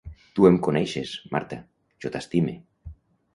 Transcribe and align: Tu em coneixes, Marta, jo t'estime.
Tu 0.37 0.45
em 0.49 0.55
coneixes, 0.67 1.11
Marta, 1.35 1.59
jo 2.07 2.13
t'estime. 2.17 2.57